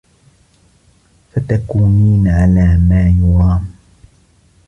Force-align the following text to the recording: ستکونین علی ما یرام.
ستکونین 1.31 2.23
علی 2.39 2.67
ما 2.87 3.01
یرام. 3.19 3.63